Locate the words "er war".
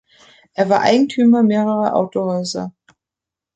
0.55-0.81